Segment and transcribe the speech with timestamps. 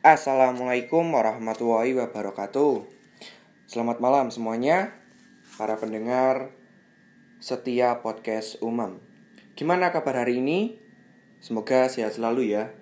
[0.00, 2.88] Assalamualaikum warahmatullahi wabarakatuh.
[3.68, 4.96] Selamat malam semuanya,
[5.60, 6.56] para pendengar
[7.36, 8.96] setia podcast Umam.
[9.60, 10.80] Gimana kabar hari ini?
[11.44, 12.72] Semoga sehat selalu ya.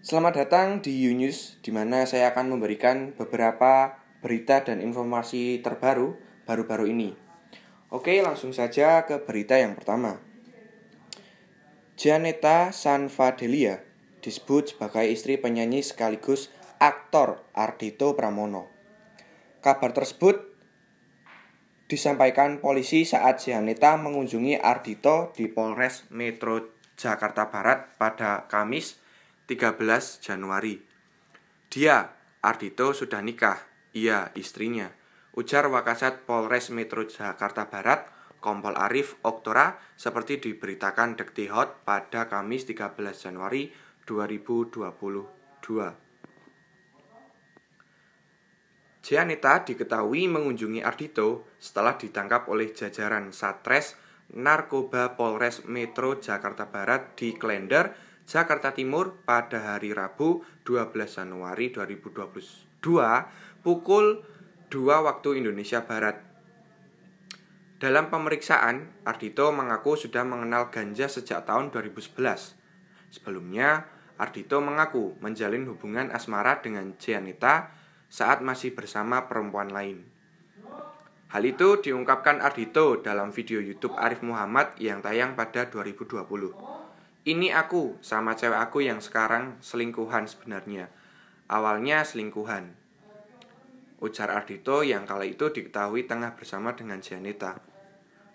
[0.00, 6.16] Selamat datang di Yunus, di mana saya akan memberikan beberapa berita dan informasi terbaru
[6.48, 7.12] baru-baru ini.
[7.92, 10.16] Oke, langsung saja ke berita yang pertama.
[12.00, 13.91] Janeta Sanfadelia
[14.22, 16.48] disebut sebagai istri penyanyi sekaligus
[16.78, 18.70] aktor Ardito Pramono.
[19.62, 20.54] Kabar tersebut
[21.90, 28.96] disampaikan polisi saat Janeta mengunjungi Ardito di Polres Metro Jakarta Barat pada Kamis
[29.50, 29.76] 13
[30.22, 30.80] Januari.
[31.68, 33.60] Dia, Ardito, sudah nikah.
[33.92, 34.88] Ia, istrinya.
[35.36, 38.08] Ujar Wakasat Polres Metro Jakarta Barat,
[38.40, 43.72] Kompol Arif Oktora, seperti diberitakan Dekti Hot pada Kamis 13 Januari
[44.06, 46.02] 2022.
[49.02, 53.98] Janeta diketahui mengunjungi Ardito setelah ditangkap oleh jajaran Satres
[54.30, 57.92] Narkoba Polres Metro Jakarta Barat di Klender,
[58.24, 62.78] Jakarta Timur pada hari Rabu 12 Januari 2022
[63.66, 64.22] pukul
[64.70, 66.22] 2 waktu Indonesia Barat.
[67.82, 72.61] Dalam pemeriksaan, Ardito mengaku sudah mengenal ganja sejak tahun 2011.
[73.12, 73.84] Sebelumnya,
[74.16, 77.68] Ardito mengaku menjalin hubungan asmara dengan Janeta
[78.08, 80.08] saat masih bersama perempuan lain.
[81.28, 86.24] Hal itu diungkapkan Ardito dalam video YouTube Arif Muhammad yang tayang pada 2020.
[87.28, 90.88] Ini aku sama cewek aku yang sekarang selingkuhan sebenarnya.
[91.48, 92.76] Awalnya selingkuhan.
[94.02, 97.60] Ujar Ardito yang kala itu diketahui tengah bersama dengan Janeta.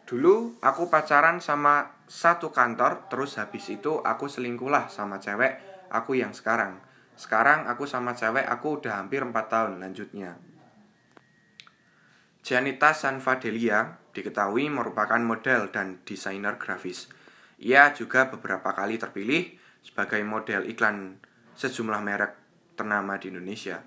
[0.08, 6.16] Dulu aku pacaran sama satu kantor, terus habis itu aku selingkuh lah sama cewek aku
[6.16, 6.80] yang sekarang.
[7.20, 10.40] Sekarang aku sama cewek aku udah hampir 4 tahun lanjutnya.
[12.48, 17.12] Janita Sanfadelia diketahui merupakan model dan desainer grafis.
[17.60, 21.20] Ia juga beberapa kali terpilih sebagai model iklan
[21.60, 22.34] sejumlah merek
[22.80, 23.84] ternama di Indonesia.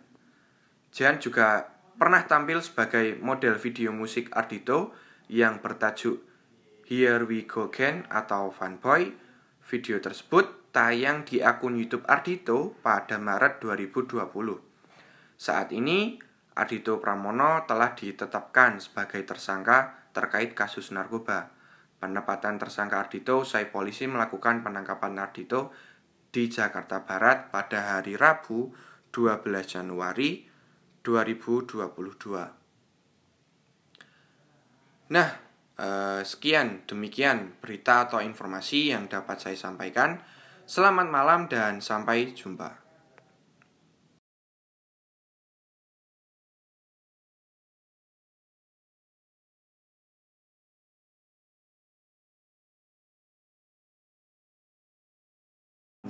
[0.93, 4.93] Jan juga pernah tampil sebagai model video musik Ardito
[5.31, 6.30] yang bertajuk
[6.91, 9.15] Here We Go Again atau Fanboy.
[9.71, 14.27] Video tersebut tayang di akun YouTube Ardito pada Maret 2020.
[15.39, 16.19] Saat ini,
[16.59, 21.55] Ardito Pramono telah ditetapkan sebagai tersangka terkait kasus narkoba.
[22.03, 25.71] Penempatan tersangka Ardito usai polisi melakukan penangkapan Ardito
[26.35, 28.75] di Jakarta Barat pada hari Rabu
[29.15, 30.43] 12 Januari
[31.07, 31.87] 2022.
[35.15, 35.50] Nah,
[35.81, 40.21] eh, sekian demikian berita atau informasi yang dapat saya sampaikan.
[40.69, 42.81] Selamat malam dan sampai jumpa.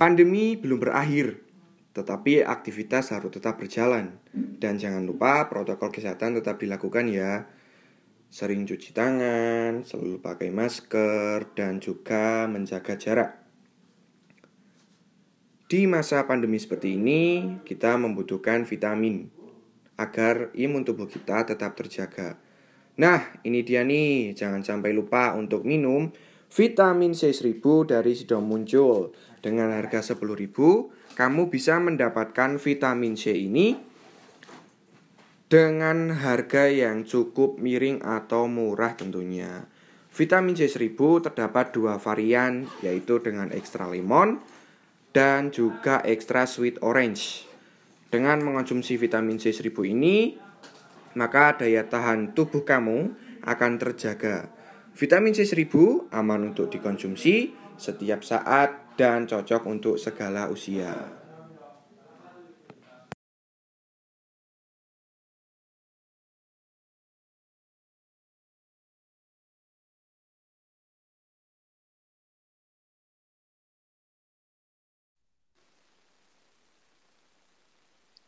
[0.01, 1.45] Pandemi belum berakhir,
[1.93, 4.17] tetapi aktivitas harus tetap berjalan.
[4.33, 7.45] Dan jangan lupa protokol kesehatan tetap dilakukan ya
[8.31, 13.31] sering cuci tangan, selalu pakai masker, dan juga menjaga jarak.
[15.67, 19.27] Di masa pandemi seperti ini, kita membutuhkan vitamin
[19.99, 22.39] agar imun tubuh kita tetap terjaga.
[22.95, 26.11] Nah, ini dia nih, jangan sampai lupa untuk minum
[26.51, 29.11] vitamin C1000 dari Sido Muncul.
[29.39, 33.90] Dengan harga 10.000, kamu bisa mendapatkan vitamin C ini
[35.51, 39.67] dengan harga yang cukup miring atau murah tentunya.
[40.15, 40.95] Vitamin C1000
[41.27, 44.39] terdapat dua varian yaitu dengan ekstra lemon
[45.11, 47.43] dan juga ekstra sweet orange.
[48.07, 50.39] Dengan mengonsumsi vitamin C1000 ini,
[51.19, 53.11] maka daya tahan tubuh kamu
[53.43, 54.47] akan terjaga.
[54.95, 61.20] Vitamin C1000 aman untuk dikonsumsi setiap saat dan cocok untuk segala usia.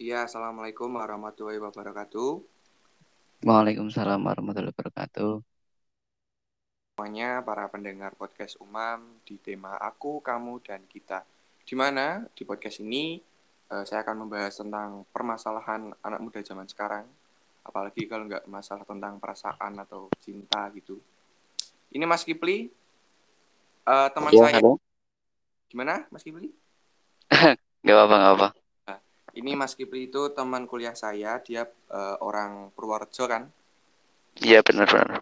[0.04, 2.44] Iya, assalamualaikum warahmatullahi wabarakatuh.
[3.48, 5.40] Waalaikumsalam warahmatullahi wabarakatuh.
[6.92, 11.24] Semuanya para pendengar podcast Umam di tema aku, kamu, dan kita.
[11.64, 13.24] Di mana di podcast ini
[13.72, 17.08] uh, saya akan membahas tentang permasalahan anak muda zaman sekarang.
[17.64, 21.00] Apalagi kalau nggak masalah tentang perasaan atau cinta gitu.
[21.96, 22.68] Ini Mas Kipli,
[23.88, 24.60] uh, teman ya, saya.
[24.60, 24.84] Halo.
[25.72, 26.52] Gimana, Mas Kipli?
[27.88, 28.63] gak apa-apa, gak apa.
[29.34, 33.50] Ini Mas Kipli itu teman kuliah saya, dia uh, orang Purworejo kan?
[34.38, 35.22] Iya benar-benar.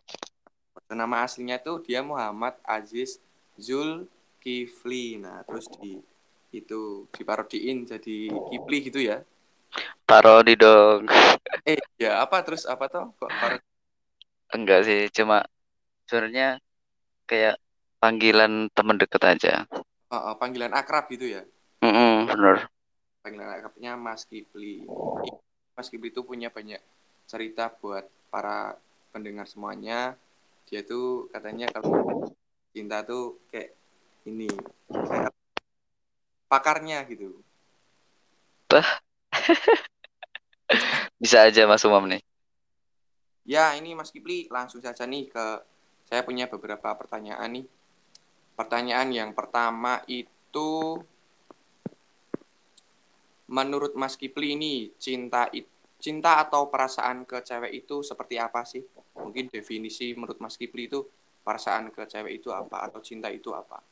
[0.92, 3.24] Nama aslinya tuh dia Muhammad Aziz
[3.56, 4.08] Zul
[4.44, 5.20] Kifli.
[5.20, 6.00] Nah, terus di
[6.52, 8.18] itu diparodiin jadi
[8.52, 9.24] Kipli gitu ya?
[10.04, 11.08] Parodi dong.
[11.62, 13.62] Eh, ya apa terus apa tuh kok parodi?
[14.56, 15.46] Enggak sih, cuma
[16.10, 16.58] sebenarnya
[17.30, 17.60] kayak
[18.02, 19.54] panggilan teman deket aja.
[20.10, 21.46] Uh, uh, panggilan akrab gitu ya?
[21.86, 22.58] Mm -mm, bener.
[23.22, 24.82] Panggilan akrabnya Mas Kipli.
[25.78, 26.82] Mas Kipli itu punya banyak
[27.30, 28.82] cerita buat para
[29.14, 30.18] pendengar semuanya.
[30.66, 32.34] Dia tuh katanya kalau
[32.74, 33.78] cinta tuh kayak
[34.26, 34.50] ini
[34.90, 35.30] kayak
[36.50, 37.38] pakarnya gitu.
[41.22, 42.26] Bisa aja Mas Umam nih.
[43.46, 45.46] Ya, ini Mas Kipli langsung saja nih ke
[46.10, 47.66] saya punya beberapa pertanyaan nih.
[48.58, 50.98] Pertanyaan yang pertama itu
[53.52, 55.52] menurut Mas Kipli ini cinta
[56.02, 58.82] cinta atau perasaan ke cewek itu seperti apa sih?
[59.20, 61.04] Mungkin definisi menurut Mas Kipli itu
[61.44, 63.84] perasaan ke cewek itu apa atau cinta itu apa?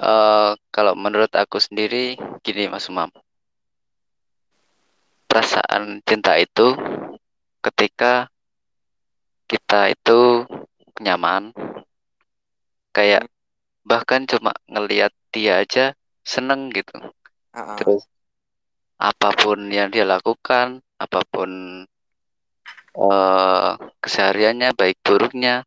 [0.00, 3.08] Uh, kalau menurut aku sendiri gini Mas Umam.
[5.30, 6.74] Perasaan cinta itu
[7.62, 8.26] ketika
[9.46, 10.44] kita itu
[10.98, 11.54] nyaman
[12.90, 13.30] kayak
[13.86, 15.94] bahkan cuma ngelihat dia aja
[16.26, 16.98] seneng gitu
[17.54, 17.76] uh-uh.
[17.78, 18.02] terus
[19.00, 21.50] apa pun yang dia lakukan apa pun
[22.96, 23.72] uh,
[24.04, 25.64] kesehariannya baik buruknya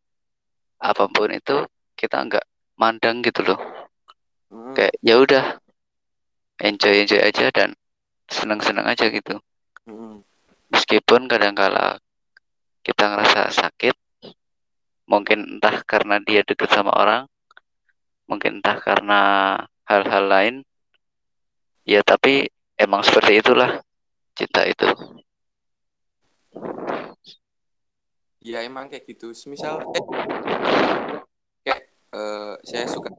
[0.78, 1.66] apa pun itu
[1.98, 2.46] kita nggak
[2.78, 3.60] mandang gitu loh
[4.54, 4.78] hmm.
[4.78, 5.58] kayak ya udah
[6.62, 7.74] enjoy enjoy aja dan
[8.30, 9.42] seneng seneng aja gitu
[9.90, 10.22] hmm.
[10.70, 11.98] meskipun kadang-kala
[12.84, 13.96] kita ngerasa sakit
[15.08, 17.24] mungkin entah karena dia deket sama orang
[18.28, 19.20] mungkin entah karena
[19.88, 20.56] hal-hal lain
[21.84, 22.48] ya tapi
[22.80, 23.80] emang seperti itulah
[24.34, 24.88] cinta itu.
[28.44, 29.32] Ya emang kayak gitu.
[29.32, 30.06] Semisal eh,
[31.64, 31.80] kayak
[32.12, 33.12] uh, saya suka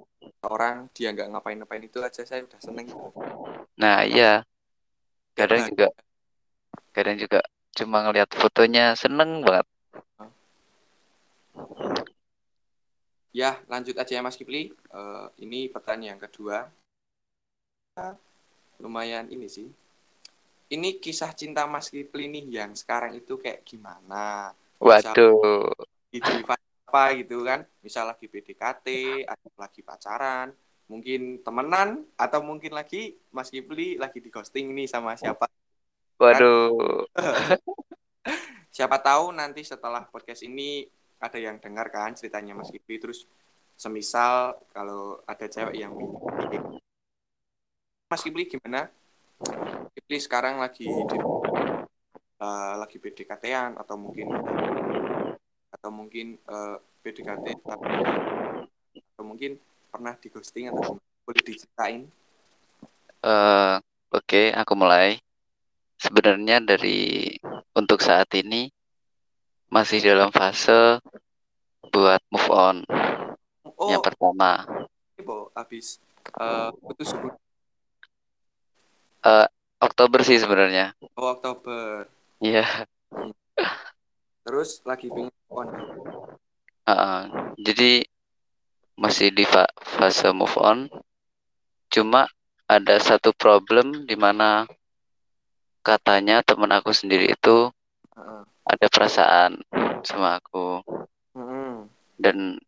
[0.44, 2.92] orang dia nggak ngapain-ngapain itu aja saya udah seneng.
[3.80, 4.44] Nah iya.
[5.32, 5.88] Kadang juga
[6.94, 7.40] kadang juga
[7.74, 9.66] cuma ngelihat fotonya seneng banget.
[13.34, 14.70] Ya lanjut aja ya Mas Kipli.
[14.92, 16.70] Uh, ini pertanyaan yang kedua
[18.80, 19.68] lumayan ini sih.
[20.70, 24.50] Ini kisah cinta Mas Kipli nih yang sekarang itu kayak gimana?
[24.80, 25.70] Waduh.
[26.10, 26.30] Itu
[26.88, 27.62] apa gitu kan?
[27.84, 28.86] Misal lagi PDKT
[29.28, 30.50] atau lagi pacaran
[30.84, 35.48] mungkin temenan atau mungkin lagi Mas Kipli lagi di ghosting nih sama siapa?
[36.20, 37.08] Waduh.
[38.74, 40.82] Siapa tahu nanti setelah podcast ini
[41.22, 43.22] ada yang dengar kan ceritanya Mas Kipli terus
[43.78, 45.94] semisal kalau ada cewek yang
[48.14, 48.86] Mas Kipli gimana
[49.90, 54.30] Kipli sekarang lagi di, uh, lagi PDKT-an atau mungkin
[55.74, 59.58] atau mungkin uh, eh, PDKT atau mungkin
[59.90, 60.94] pernah di ghosting atau
[61.26, 62.06] boleh diceritain?
[63.18, 63.82] Uh,
[64.14, 65.18] Oke, okay, aku mulai.
[65.98, 67.34] Sebenarnya dari
[67.74, 68.70] untuk saat ini
[69.74, 71.02] masih dalam fase
[71.90, 72.76] buat move on.
[73.74, 74.62] Oh, yang pertama.
[75.18, 75.98] Ibu habis
[76.38, 77.10] uh, putus
[79.24, 79.48] Uh,
[79.80, 80.92] Oktober sih sebenarnya.
[81.16, 82.04] Oh Oktober.
[82.44, 82.60] Iya.
[82.60, 82.70] Yeah.
[83.08, 83.32] Hmm.
[84.44, 85.68] Terus lagi pengen on.
[86.84, 88.04] Uh, jadi
[89.00, 90.92] masih di fa fase move on.
[91.88, 92.28] Cuma
[92.68, 94.68] ada satu problem di mana
[95.80, 97.72] katanya teman aku sendiri itu
[98.16, 98.42] uh.
[98.68, 99.64] ada perasaan
[100.04, 100.84] sama aku.
[101.32, 101.88] Uh.
[102.20, 102.60] Dan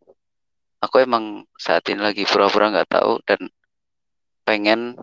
[0.81, 3.41] aku emang saat ini lagi pura-pura nggak -pura tahu dan
[4.49, 4.97] pengen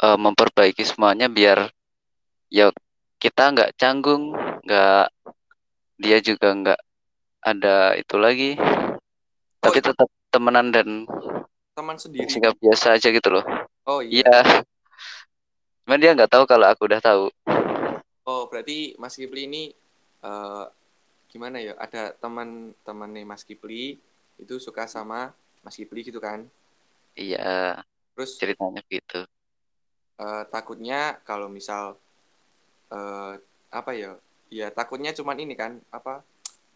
[0.00, 1.68] uh, memperbaiki semuanya biar
[2.50, 2.72] ya
[3.20, 4.32] kita nggak canggung,
[4.64, 5.12] nggak
[6.00, 6.80] dia juga nggak
[7.44, 8.50] ada itu lagi.
[8.56, 11.04] Oh, tapi tetap temenan dan
[11.76, 12.28] teman sendiri.
[12.32, 13.44] sikap biasa aja gitu loh.
[13.84, 14.24] Oh iya.
[14.24, 14.64] Ya.
[15.84, 17.24] cuman dia nggak tahu kalau aku udah tahu.
[18.24, 19.74] Oh berarti Mas Kipli ini
[20.22, 20.70] uh,
[21.26, 23.98] gimana ya ada teman temannya Mas Kipli
[24.38, 26.46] itu suka sama Mas Kipli gitu kan?
[27.18, 27.82] Iya.
[28.14, 29.26] Terus ceritanya gitu
[30.20, 31.96] uh, takutnya kalau misal
[32.92, 33.32] uh,
[33.72, 34.12] apa ya
[34.52, 36.20] ya takutnya cuman ini kan apa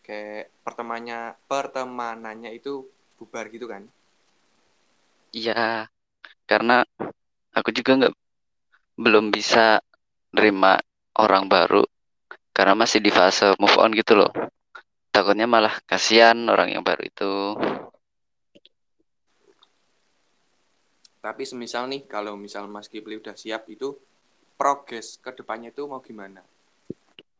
[0.01, 2.89] kayak pertemanannya pertemanannya itu
[3.21, 3.85] bubar gitu kan?
[5.37, 5.91] Iya
[6.49, 6.85] karena
[7.53, 8.15] aku juga nggak
[8.95, 9.83] belum bisa
[10.35, 10.79] nerima
[11.19, 11.83] orang baru
[12.55, 14.31] karena masih di fase move on gitu loh.
[15.15, 17.31] Takutnya malah kasihan orang yang baru itu
[21.25, 23.97] tapi semisal nih kalau misal Mas Kipli udah siap itu
[24.61, 26.45] progres ke depannya itu mau gimana?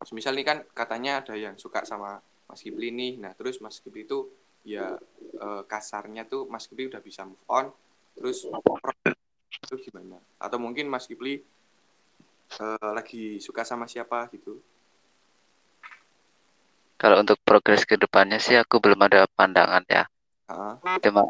[0.09, 2.17] Misal nih kan katanya ada yang suka sama
[2.49, 3.21] Mas Kipli nih.
[3.21, 4.33] Nah terus Mas Kipli itu
[4.65, 4.97] ya
[5.37, 7.69] eh, kasarnya tuh Mas Kipli udah bisa move on.
[8.17, 8.49] Terus
[9.53, 10.17] itu gimana?
[10.41, 11.45] Atau mungkin Mas Kipli
[12.57, 14.65] eh, lagi suka sama siapa gitu?
[16.97, 20.09] Kalau untuk progres ke depannya sih aku belum ada pandangan ya.
[20.49, 21.29] Ah, Cuma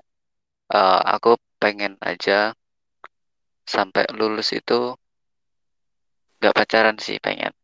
[0.70, 1.34] eh, aku
[1.64, 2.52] pengen aja
[3.64, 4.92] sampai lulus itu
[6.36, 7.56] nggak pacaran sih pengen.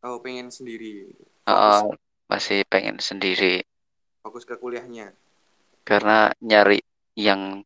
[0.00, 1.12] oh pengen sendiri.
[1.44, 2.00] Fokus.
[2.32, 3.60] masih pengen sendiri.
[4.24, 5.12] Fokus ke kuliahnya.
[5.84, 6.80] Karena nyari
[7.12, 7.60] yang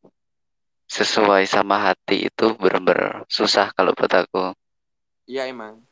[0.91, 4.51] sesuai sama hati itu bener-bener susah kalau buat aku.
[5.31, 5.87] iya emang.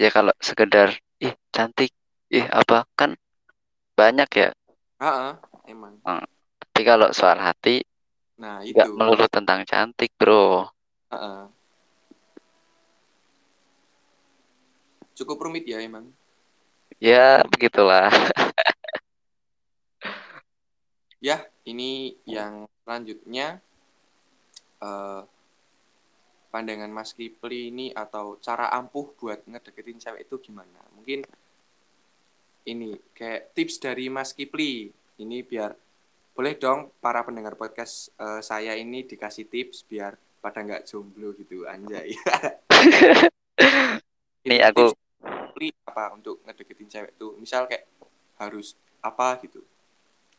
[0.00, 1.92] Ya kalau sekedar ih cantik,
[2.32, 2.88] ih apa?
[2.96, 3.12] Kan
[3.92, 4.48] banyak ya.
[5.04, 5.36] ah,
[5.68, 6.00] emang
[6.78, 7.82] Tapi kalau soal hati
[8.38, 10.62] nah itu melulu tentang cantik, bro.
[11.10, 11.42] Ah, ah.
[15.18, 16.06] cukup rumit ya emang
[17.02, 18.14] Ya begitulah.
[21.18, 23.58] ya ini yang selanjutnya
[24.78, 25.22] eh,
[26.54, 31.26] pandangan Mas Kipli ini atau cara ampuh buat ngedeketin cewek itu gimana mungkin
[32.70, 35.87] ini kayak tips dari Mas Kipli ini biar
[36.38, 41.66] boleh dong para pendengar podcast eh, saya ini dikasih tips biar pada nggak jomblo gitu
[41.66, 42.14] anjay.
[44.46, 44.94] Nih aku
[45.82, 47.34] apa untuk ngedeketin cewek tuh?
[47.42, 47.90] Misal kayak
[48.38, 49.66] harus apa gitu?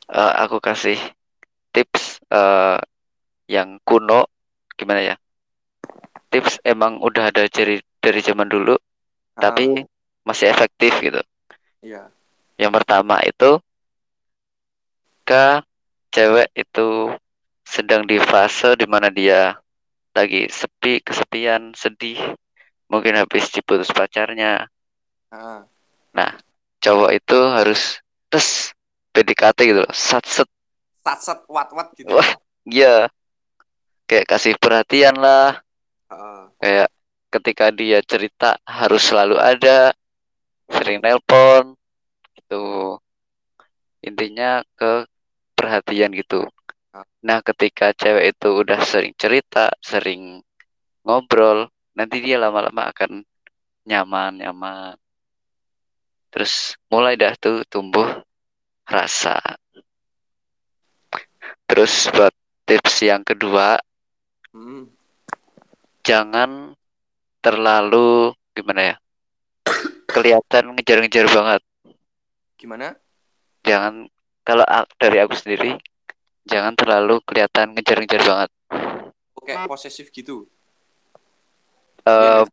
[0.08, 0.96] Eh, aku kasih
[1.76, 2.80] tips eh,
[3.52, 4.32] yang kuno
[4.80, 5.16] gimana ya?
[6.32, 8.80] Tips emang udah ada dari dari zaman dulu,
[9.36, 9.84] Ah, tapi
[10.24, 11.20] masih efektif gitu.
[11.84, 12.08] iya.
[12.56, 13.60] Yang pertama itu
[15.28, 15.60] ke
[16.10, 17.14] cewek itu
[17.66, 19.58] sedang di fase di mana dia
[20.14, 22.18] lagi sepi, kesepian, sedih,
[22.90, 24.66] mungkin habis diputus pacarnya.
[25.30, 25.64] Ah,
[26.80, 28.00] Cowok itu harus
[28.32, 28.72] tes
[29.12, 30.48] PDKT gitu loh, sat set,
[31.04, 32.30] sat-sat wat-wat gitu Wah.
[32.64, 33.12] ya,
[34.08, 35.60] kayak kasih perhatian lah,
[36.10, 36.90] Ah, kayak
[37.30, 39.92] ketika dia cerita harus selalu ada,
[40.72, 41.76] sering nelpon,
[42.40, 42.98] gitu.
[44.00, 45.04] Intinya ke
[45.60, 46.48] perhatian gitu.
[47.20, 50.40] Nah, ketika cewek itu udah sering cerita, sering
[51.04, 53.28] ngobrol, nanti dia lama-lama akan
[53.84, 54.96] nyaman, nyaman.
[56.32, 58.08] Terus mulai dah tuh tumbuh
[58.88, 59.36] rasa.
[61.68, 63.78] Terus buat tips yang kedua,
[64.56, 64.90] hmm,
[66.02, 66.74] jangan
[67.44, 68.96] terlalu gimana ya?
[70.10, 71.62] Kelihatan ngejar-ngejar banget.
[72.60, 72.92] gimana
[73.64, 74.12] Jangan
[74.50, 74.66] kalau
[74.98, 75.78] dari aku sendiri,
[76.50, 78.50] jangan terlalu kelihatan ngejar-ngejar banget.
[79.46, 80.50] Kayak posesif gitu
[82.06, 82.50] Iya nggak?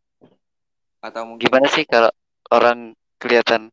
[1.00, 2.10] atau mungkin gimana sih kalau
[2.52, 3.72] orang kelihatan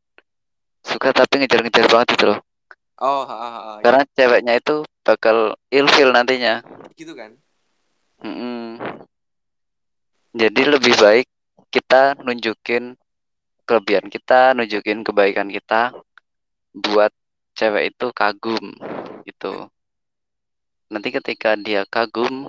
[0.84, 2.40] suka tapi ngejar-ngejar banget gitu loh.
[3.00, 6.64] oh ha, ha, ha, ya, Karena ceweknya itu bakal ilfil nantinya.
[6.96, 7.36] gitu kan
[8.24, 8.80] Mm-mm.
[10.34, 11.28] Jadi lebih baik
[11.70, 12.96] kita nunjukin
[13.68, 15.94] kelebihan kita, nunjukin kebaikan kita
[16.74, 17.12] buat
[17.54, 18.74] cewek itu kagum
[19.26, 19.70] gitu.
[20.90, 22.46] Nanti ketika dia kagum,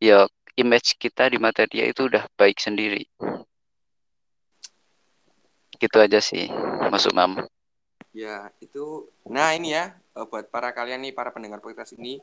[0.00, 0.28] ya
[0.60, 3.08] image kita di mata dia itu udah baik sendiri.
[5.80, 6.48] Gitu aja sih,
[6.92, 7.44] Mas Umam.
[8.14, 12.22] ya itu nah ini ya eh, buat para kalian nih para pendengar podcast ini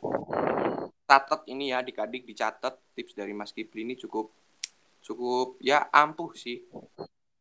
[1.03, 4.31] catat ini ya adik-adik dicatat tips dari Mas Kipli ini cukup
[5.03, 6.63] cukup ya ampuh sih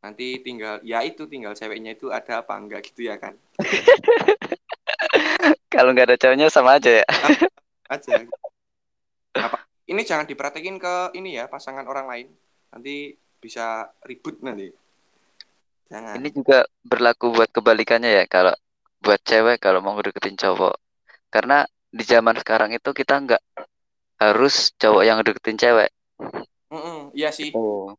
[0.00, 3.36] nanti tinggal ya itu tinggal ceweknya itu ada apa enggak gitu ya kan
[5.72, 7.06] Kalau nggak ada ceweknya sama aja ya.
[7.90, 8.22] aja
[9.38, 12.26] apa ini jangan dipraktekin ke ini ya pasangan orang lain
[12.70, 14.70] nanti bisa ribut nanti
[15.90, 18.54] jangan Ini juga berlaku buat kebalikannya ya kalau
[19.00, 20.76] buat cewek kalau mau deketin cowok.
[21.32, 23.42] Karena di zaman sekarang itu kita nggak
[24.20, 25.90] harus cowok yang deketin cewek.
[26.70, 27.96] Mm-mm, iya sih Oh.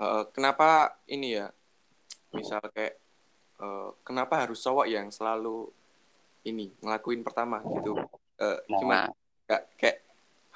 [0.00, 1.48] Eh, kenapa ini ya?
[2.34, 2.94] Misal kayak
[3.62, 5.70] eh, kenapa harus cowok yang selalu
[6.44, 7.98] ini ngelakuin pertama gitu?
[8.68, 10.00] Gimana Nah, Kayak,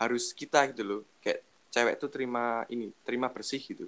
[0.01, 1.03] harus kita gitu loh.
[1.21, 3.87] Kayak cewek tuh terima ini terima bersih gitu.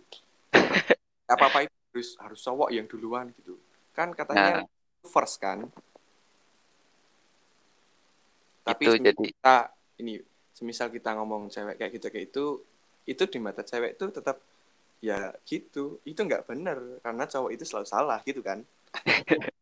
[1.30, 3.54] Apa apa itu harus harus cowok yang duluan gitu.
[3.95, 4.66] Kan katanya nah.
[5.07, 5.62] first kan?
[8.66, 9.57] Tapi itu jadi kita
[10.02, 10.19] ini
[10.50, 12.45] semisal kita ngomong cewek kayak gitu kayak itu
[13.07, 14.42] itu di mata cewek itu tetap
[15.00, 16.00] ya gitu.
[16.04, 18.59] Itu nggak bener karena cowok itu selalu salah gitu kan.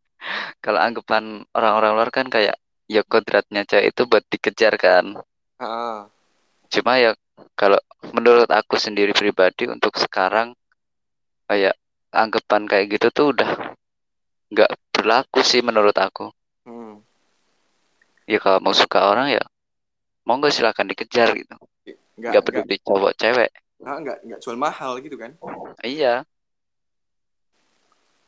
[0.65, 2.57] Kalau anggapan orang-orang luar kan kayak
[2.91, 5.05] ya kodratnya cewek itu buat dikejar kan.
[5.59, 6.09] Ah,
[6.73, 7.13] Cuma ya
[7.55, 7.79] kalau
[8.15, 10.55] menurut aku sendiri pribadi untuk sekarang
[11.49, 11.75] kayak
[12.13, 13.51] anggapan kayak gitu tuh udah
[14.53, 16.33] nggak berlaku sih menurut aku.
[16.69, 17.01] Hmm.
[18.29, 19.45] ya kalau mau suka orang ya
[20.29, 21.55] mau nggak silakan dikejar gitu.
[22.19, 25.33] Nggak peduli cowok cewek nggak nggak nggak jual mahal gitu kan?
[25.83, 26.27] Iya.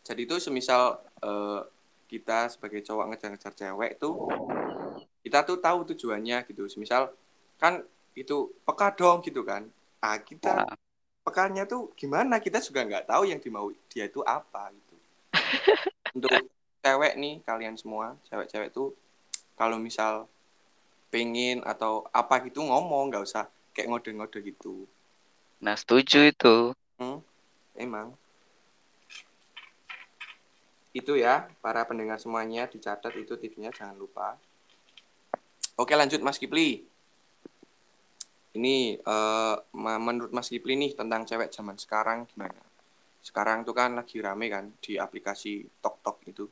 [0.07, 1.67] Jadi itu semisal uh,
[2.11, 4.27] kita sebagai cowok ngejar-ngejar cewek tuh
[5.23, 6.67] kita tuh tahu tujuannya gitu.
[6.71, 7.11] Semisal
[7.59, 7.83] kan
[8.15, 9.67] itu peka dong gitu kan?
[10.01, 10.77] Ah kita nah.
[11.27, 12.39] pekanya tuh gimana?
[12.39, 14.97] Kita juga nggak tahu yang dimau dia itu apa gitu.
[16.17, 16.31] Untuk
[16.81, 18.97] cewek nih kalian semua cewek-cewek tuh
[19.55, 20.25] kalau misal
[21.13, 23.45] pengen atau apa gitu ngomong nggak usah
[23.77, 24.89] kayak ngode-ngode gitu
[25.61, 26.73] nah setuju itu.
[26.97, 27.21] Hmm,
[27.77, 28.17] emang.
[30.91, 34.35] Itu ya para pendengar semuanya dicatat itu tipsnya jangan lupa.
[35.79, 36.85] Oke lanjut Mas Kipli.
[38.51, 42.59] Ini uh, menurut Mas Kipli nih tentang cewek zaman sekarang gimana?
[43.23, 46.45] Sekarang tuh kan lagi rame kan di aplikasi Tok Tok itu.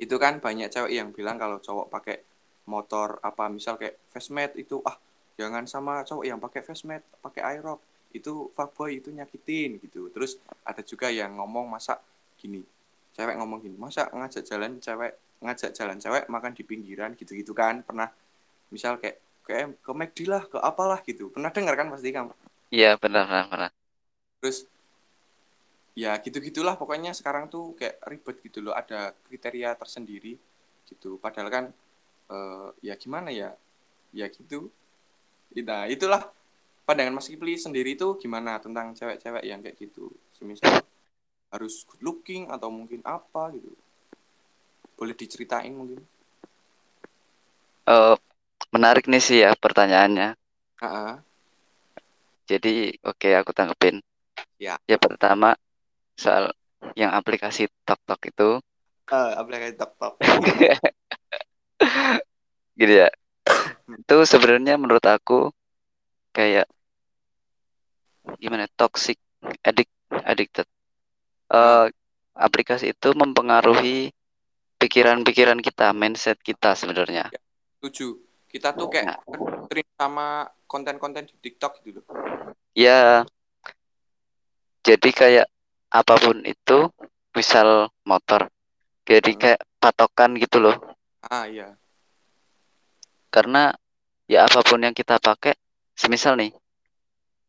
[0.04, 2.18] itu kan banyak cewek yang bilang kalau cowok pakai
[2.66, 4.98] motor apa misal kayak Fastmate itu ah
[5.40, 7.80] jangan sama cowok yang pakai Fastmate, pakai Aerox
[8.12, 10.12] itu fuckboy itu nyakitin gitu.
[10.12, 10.36] Terus
[10.68, 12.04] ada juga yang ngomong masa
[12.36, 12.60] gini.
[13.16, 17.80] Cewek ngomong gini, masa ngajak jalan cewek ngajak jalan cewek makan di pinggiran gitu-gitu kan.
[17.88, 18.12] Pernah
[18.68, 21.32] misal kayak kayak ke McD lah ke apalah gitu.
[21.32, 22.36] Pernah dengar kan pasti kamu
[22.70, 23.72] iya benar benar, benar
[24.40, 24.64] terus
[25.98, 30.40] ya gitu gitulah pokoknya sekarang tuh kayak ribet gitu loh ada kriteria tersendiri
[30.88, 31.20] gitu.
[31.20, 31.66] Padahal kan
[32.32, 33.52] uh, ya gimana ya?
[34.16, 34.72] Ya gitu
[35.66, 36.22] nah itulah
[36.86, 40.82] pandangan Mas Kipli sendiri tuh gimana tentang cewek-cewek yang kayak gitu semisal
[41.50, 43.74] harus good looking atau mungkin apa gitu
[44.98, 46.02] boleh diceritain mungkin
[47.90, 48.18] uh,
[48.70, 50.38] menarik nih sih ya pertanyaannya
[50.80, 51.14] uh -uh.
[52.46, 54.02] jadi oke okay, aku tanggepin
[54.60, 54.76] Ya.
[54.84, 55.56] Ya pertama
[56.20, 56.52] soal
[57.00, 58.50] yang aplikasi TokTok itu.
[59.10, 60.20] Uh, aplikasi TokTok.
[62.80, 63.10] gitu ya.
[63.98, 65.50] Itu sebenarnya menurut aku
[66.36, 66.70] kayak
[68.38, 69.18] gimana toxic
[69.66, 69.90] addict
[70.26, 70.68] addicted.
[71.50, 71.90] Uh,
[72.38, 74.14] aplikasi itu mempengaruhi
[74.78, 77.34] pikiran-pikiran kita, mindset kita sebenarnya.
[77.34, 77.42] Ya,
[77.82, 78.22] setuju.
[78.50, 79.82] Kita tuh kayak nah.
[79.98, 82.18] sama konten-konten di TikTok gitu loh.
[82.74, 83.26] Ya,
[84.86, 85.48] jadi kayak
[85.90, 86.90] apa pun itu
[87.34, 88.50] misal motor
[89.06, 89.40] jadi hmm.
[89.42, 90.76] kayak patokan gitu loh
[91.30, 91.74] ah iya
[93.30, 93.74] karena
[94.30, 95.58] ya apa pun yang kita pakai
[95.98, 96.54] semisal nih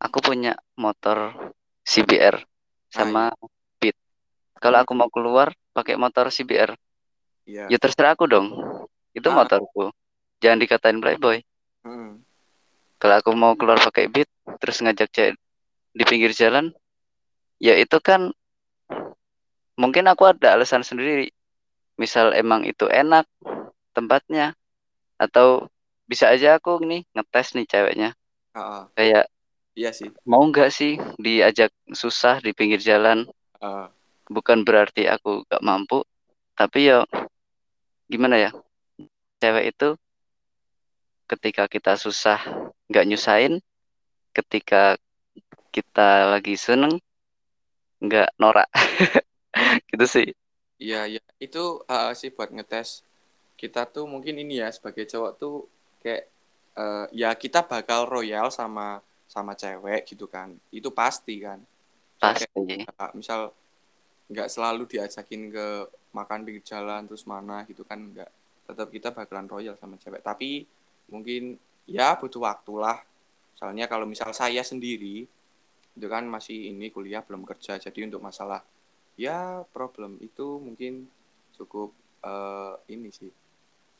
[0.00, 1.36] aku punya motor
[1.84, 2.40] CBR
[2.88, 3.48] sama ah, iya.
[3.80, 3.96] Beat
[4.60, 4.84] kalau hmm.
[4.88, 6.72] aku mau keluar pakai motor CBR
[7.48, 7.68] iya.
[7.68, 8.52] ya terserah aku dong
[9.12, 9.34] itu ah.
[9.36, 9.92] motorku
[10.40, 11.40] jangan dikatain playboy
[11.84, 12.20] hmm.
[12.96, 14.28] kalau aku mau keluar pakai Beat
[14.60, 15.34] terus ngajak cewek
[15.96, 16.72] di pinggir jalan
[17.60, 18.32] ya itu kan
[19.76, 21.32] mungkin aku ada alasan sendiri
[22.00, 23.28] misal emang itu enak
[23.92, 24.56] tempatnya
[25.20, 25.68] atau
[26.08, 28.10] bisa aja aku nih ngetes nih ceweknya.
[28.56, 29.28] Uh, kayak
[29.76, 30.08] iya sih.
[30.24, 33.28] Mau nggak sih diajak susah di pinggir jalan?
[33.60, 33.92] Uh.
[34.30, 36.00] bukan berarti aku gak mampu
[36.56, 37.04] tapi ya
[38.08, 38.50] gimana ya?
[39.40, 39.88] Cewek itu
[41.28, 42.40] ketika kita susah
[42.88, 43.60] nggak nyusahin
[44.32, 44.96] ketika
[45.70, 46.98] kita lagi seneng
[48.00, 48.68] nggak norak.
[49.92, 50.28] Gitu sih.
[50.80, 51.22] Iya iya.
[51.36, 53.04] Itu uh, sih buat ngetes
[53.60, 55.68] kita tuh mungkin ini ya sebagai cowok tuh
[56.00, 56.32] kayak
[56.80, 60.56] uh, ya kita bakal royal sama sama cewek gitu kan.
[60.72, 61.60] Itu pasti kan.
[62.16, 62.48] Pasti.
[62.48, 63.52] kayak, misal
[64.32, 65.66] nggak selalu diajakin ke
[66.16, 68.32] makan pinggir jalan terus mana gitu kan nggak.
[68.64, 70.24] Tetap kita bakalan royal sama cewek.
[70.24, 70.64] Tapi
[71.12, 73.04] mungkin ya butuh waktu lah.
[73.60, 75.28] Soalnya kalau misal saya sendiri
[75.90, 77.76] itu kan masih ini kuliah belum kerja.
[77.76, 78.64] Jadi untuk masalah
[79.20, 81.04] ya problem itu mungkin
[81.52, 81.92] cukup
[82.24, 83.28] uh, ini sih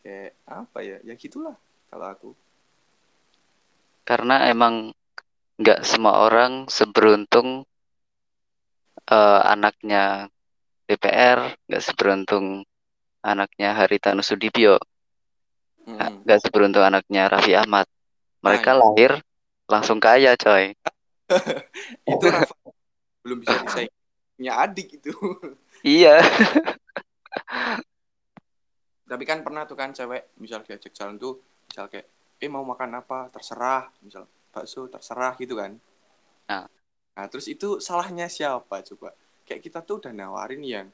[0.01, 0.97] kayak apa ya?
[1.05, 1.57] Ya gitulah
[1.89, 2.31] kalau aku.
[4.05, 4.97] Karena emang
[5.61, 7.69] nggak semua orang seberuntung
[9.11, 10.33] uh, anaknya
[10.89, 12.65] DPR nggak seberuntung
[13.21, 14.81] anaknya Haritanu Sudibyo
[15.87, 16.45] nggak hmm.
[16.45, 17.87] seberuntung anaknya Raffi Ahmad.
[18.41, 19.21] Mereka nah, lahir
[19.69, 20.73] langsung kaya coy.
[22.11, 22.55] Itu Rafa
[23.21, 23.93] belum bisa disaing
[24.41, 25.13] punya adik itu.
[25.85, 26.25] Iya
[29.11, 32.07] tapi kan pernah tuh kan cewek misal diajak jalan tuh misal kayak
[32.39, 33.27] eh mau makan apa?
[33.35, 35.75] Terserah misal bakso terserah gitu kan.
[36.47, 36.71] Nah,
[37.19, 39.11] nah terus itu salahnya siapa coba?
[39.43, 40.87] Kayak kita tuh udah nawarin yang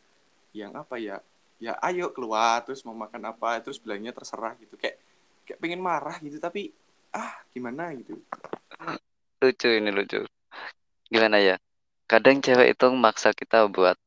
[0.56, 1.20] yang apa ya
[1.60, 3.60] ya ayo keluar terus mau makan apa?
[3.60, 4.80] Terus bilangnya terserah gitu.
[4.80, 4.96] Kayak
[5.44, 6.72] kayak pengen marah gitu tapi
[7.12, 7.92] ah gimana?
[7.92, 8.16] gitu.
[9.44, 10.24] Lucu ini lucu.
[11.12, 11.60] Gimana ya?
[12.08, 14.00] Kadang cewek itu maksa kita buat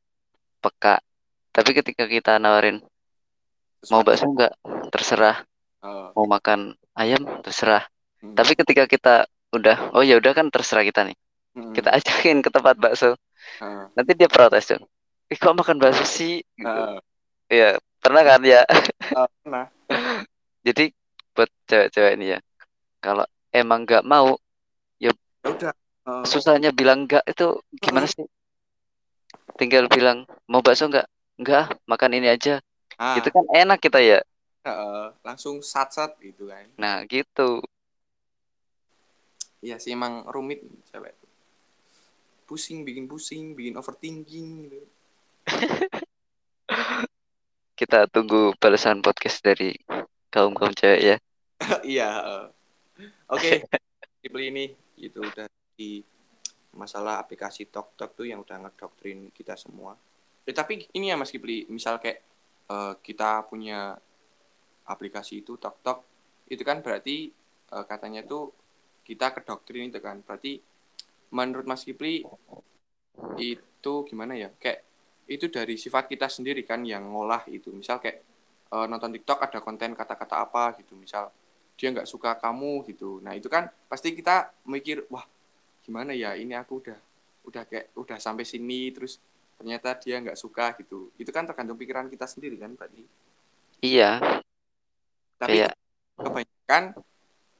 [0.65, 0.98] peka.
[1.54, 2.82] Tapi ketika kita nawarin
[3.87, 4.53] mau bakso nggak?
[4.91, 5.37] Terserah.
[5.79, 7.23] Oh, mau makan ayam?
[7.39, 7.87] Terserah.
[8.19, 9.15] Hmm, tapi ketika kita
[9.55, 11.17] udah oh ya udah kan terserah kita nih.
[11.55, 13.15] Hmm, kita ajakin ke tempat bakso.
[13.63, 14.83] Ah, nanti dia protes dong
[15.29, 16.41] ih kok makan bakso sih?
[16.57, 16.65] Gitu.
[16.65, 16.97] Ah,
[17.47, 18.65] ya pernah kan ya?
[19.09, 19.65] Ah, nah
[20.67, 20.93] jadi
[21.33, 22.39] buat cewek-cewek ini ya
[23.01, 24.37] kalau emang nggak mau
[25.01, 25.09] ya
[25.45, 25.73] udah.
[26.05, 28.25] Oh, susahnya bilang enggak itu gimana sih?
[29.57, 31.09] Tinggal bilang mau bakso nggak?
[31.41, 32.61] Nggak makan ini aja
[32.99, 34.19] ah, itu kan enak kita ya.
[34.67, 36.67] Eh, langsung sat-sat gitu kan.
[36.75, 37.63] Nah gitu.
[39.63, 41.15] Iya sih emang rumit cewek.
[42.43, 44.79] Pusing bikin pusing bikin overthinking gitu.
[47.79, 49.71] Kita tunggu balasan podcast dari
[50.27, 51.17] kaum kaum cewek ya.
[51.83, 52.09] Iya
[53.27, 53.67] oke
[54.23, 54.65] Kipli ini
[54.99, 56.03] itu udah di
[56.75, 59.95] masalah aplikasi Tok Tok tuh yang udah ngedoktrin kita semua.
[60.43, 62.28] Eh, tapi ini ya Mas Kipli misal kayak
[62.69, 63.97] eh, kita punya
[64.89, 65.99] aplikasi itu Tok Tok.
[66.49, 67.29] Itu kan berarti
[67.73, 68.53] eh, katanya tuh
[69.05, 70.21] kita kedoktrin itu kan.
[70.21, 70.62] Berarti
[71.34, 72.25] menurut Mas Kipli
[73.38, 74.49] itu gimana ya?
[74.58, 74.86] Kayak
[75.29, 77.69] itu dari sifat kita sendiri kan yang ngolah itu.
[77.73, 78.17] Misal kayak
[78.73, 80.97] eh, nonton TikTok ada konten kata-kata apa gitu.
[80.97, 81.29] Misal
[81.79, 83.23] dia nggak suka kamu gitu.
[83.23, 85.23] Nah itu kan pasti kita mikir wah
[85.86, 86.36] gimana ya?
[86.38, 86.99] Ini aku udah
[87.47, 89.17] udah kayak udah sampai sini terus
[89.60, 91.12] ternyata dia nggak suka gitu.
[91.19, 93.04] Itu kan tergantung pikiran kita sendiri kan berarti
[93.84, 94.24] iya.
[95.36, 95.76] Tapi kayak
[96.15, 96.84] kebanyakan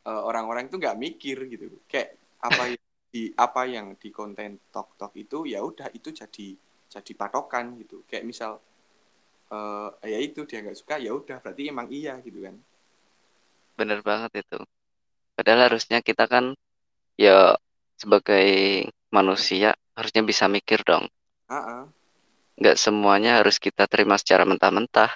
[0.08, 1.68] eh, orang-orang itu nggak mikir gitu.
[1.92, 2.84] Kayak apa yang
[3.14, 6.56] di apa yang di konten tok tok itu ya udah itu jadi
[6.88, 8.08] jadi patokan gitu.
[8.08, 8.52] Kayak misal
[9.50, 12.56] eh ya itu dia nggak suka ya udah berarti emang iya gitu kan?
[13.76, 14.60] Bener banget itu.
[15.36, 16.56] Padahal harusnya kita kan
[17.20, 17.58] ya
[18.00, 18.48] sebagai
[19.12, 21.10] manusia harusnya bisa mikir dong
[22.60, 25.10] nggak semuanya harus kita terima secara mentah-mentah.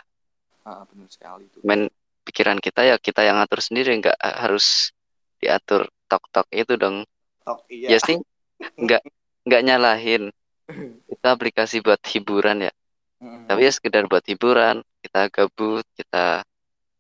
[0.64, 1.60] Ah, ah, benar sekali itu.
[1.62, 1.92] Main
[2.24, 4.96] pikiran kita ya kita yang atur sendiri nggak harus
[5.44, 7.04] diatur tok-tok itu dong.
[7.44, 7.96] Tok iya.
[7.96, 8.18] Ya sih
[8.84, 9.04] nggak
[9.44, 10.24] nggak nyalahin.
[11.12, 12.74] Itu aplikasi buat hiburan ya.
[13.20, 16.48] Mm, tapi ya sekedar buat hiburan kita gabut kita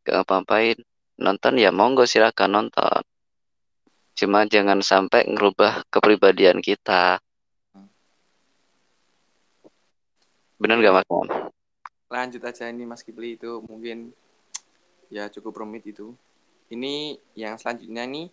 [0.04, 0.76] gak ngapa-ngapain.
[1.16, 3.00] Nonton ya monggo silakan nonton.
[4.20, 7.23] Cuma jangan sampai ngerubah kepribadian kita
[10.64, 11.08] bener nggak mas?
[12.14, 14.14] Lanjut aja ini Mas Kipli itu mungkin
[15.16, 16.14] ya cukup rumit itu.
[16.74, 18.28] Ini yang selanjutnya nih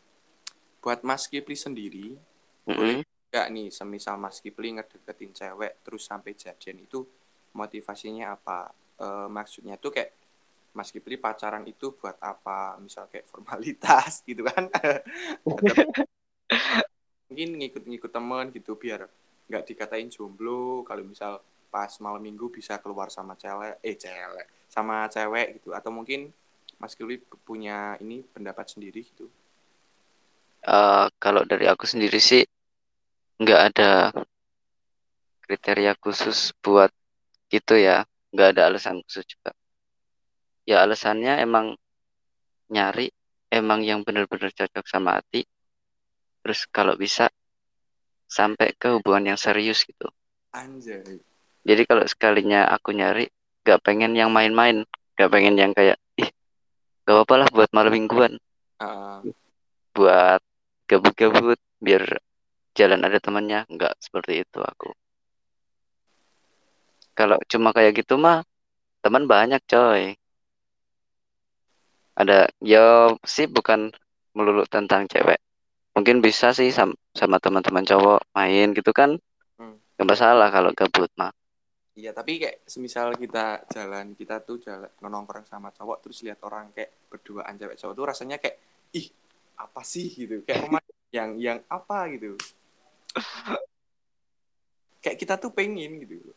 [0.83, 2.17] buat Mas Kipli sendiri
[2.77, 3.05] boleh Mm-mm.
[3.31, 7.01] nggak nih semisal Mas Kipli ngedeketin cewek terus sampai jadian itu
[7.61, 8.61] motivasinya apa?
[9.01, 10.13] Eh, maksudnya tuh kayak
[10.77, 12.79] Mas Kipli pacaran itu buat apa?
[12.85, 14.71] Misal kayak formalitas gitu kan?
[17.31, 19.01] Mungkin ngikut-ngikut temen gitu biar
[19.49, 20.83] nggak dikatain jomblo.
[20.89, 21.33] Kalau misal
[21.71, 25.71] pas malam minggu bisa keluar sama cewek eh cewek sama cewek gitu.
[25.75, 26.31] Atau mungkin
[26.81, 29.27] Mas Kipli punya ini pendapat sendiri gitu.
[30.61, 32.45] Eh, kalau dari aku sendiri sih
[33.41, 34.13] nggak ada
[35.45, 36.93] kriteria khusus buat
[37.49, 38.05] gitu ya.
[38.31, 39.51] Nggak ada alasan khusus juga.
[40.69, 41.75] Ya alasannya emang
[42.71, 43.11] nyari
[43.51, 45.43] emang yang benar-benar cocok sama hati.
[46.45, 47.27] Terus kalau bisa
[48.31, 50.07] sampai ke hubungan yang serius gitu.
[50.55, 51.19] Anjay
[51.61, 53.29] jadi kalau sekalinya aku nyari
[53.65, 54.89] nggak pengen yang main-main.
[55.17, 56.31] Nggak pengen yang kayak ih
[57.05, 58.33] gak apa-apa lah buat malam mingguan.
[58.81, 59.21] Ah,
[59.93, 60.41] buat
[60.89, 62.21] gabut-gabut biar
[62.73, 63.69] jalan ada temannya.
[63.69, 64.97] Nggak seperti itu aku.
[67.13, 68.41] Kalau cuma kayak gitu mah
[69.05, 70.17] teman banyak coy.
[72.17, 73.93] Ada ya sih bukan
[74.33, 75.37] melulu tentang cewek.
[75.93, 79.21] Mungkin bisa sih sam- sama teman-teman cowok main gitu kan.
[79.61, 79.77] Hmm.
[80.01, 81.29] nggak masalah kalau gabut mah
[81.99, 86.71] Iya, tapi kayak semisal kita jalan, kita tuh jalan nongkrong sama cowok terus lihat orang
[86.71, 88.57] kayak berduaan cewek cowok tuh rasanya kayak
[88.95, 89.11] ih,
[89.59, 90.47] apa sih gitu.
[90.47, 92.39] Kayak romantis yang yang apa gitu.
[95.03, 96.31] Kayak kita tuh pengen gitu.